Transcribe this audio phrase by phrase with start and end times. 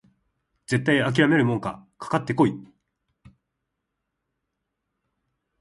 [0.65, 2.59] 絶対あきらめるもんかかかってこい！